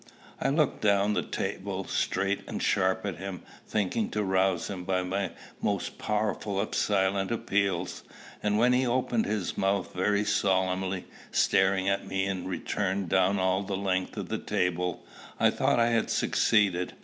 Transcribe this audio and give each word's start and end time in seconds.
I 0.41 0.49
looked 0.49 0.81
down 0.81 1.13
the 1.13 1.21
table, 1.21 1.83
straight 1.83 2.41
and 2.47 2.59
sharp 2.63 3.05
at 3.05 3.17
him, 3.17 3.43
thinking 3.67 4.09
to 4.09 4.23
rouse 4.23 4.67
him 4.67 4.83
by 4.83 5.03
the 5.03 5.33
most 5.61 5.99
powerful 5.99 6.59
of 6.59 6.73
silent 6.73 7.29
appeals; 7.29 8.03
and 8.41 8.57
when 8.57 8.73
he 8.73 8.87
opened 8.87 9.27
his 9.27 9.59
mouth 9.59 9.93
very 9.93 10.25
solemnly, 10.25 11.05
staring 11.31 11.87
at 11.87 12.07
me 12.07 12.25
in 12.25 12.47
return 12.47 13.05
down 13.05 13.37
all 13.37 13.61
the 13.61 13.77
length 13.77 14.17
of 14.17 14.29
the 14.29 14.39
table, 14.39 15.05
I 15.39 15.51
thought 15.51 15.79
I 15.79 15.89
had 15.89 16.09
succeeded. 16.09 16.93